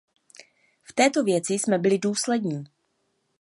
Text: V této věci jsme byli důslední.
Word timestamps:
V 0.83 0.93
této 0.93 1.23
věci 1.23 1.53
jsme 1.53 1.77
byli 1.77 1.97
důslední. 1.99 2.63